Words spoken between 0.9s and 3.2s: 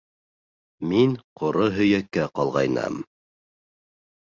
Мин ҡоро һөйәккә ҡалғайным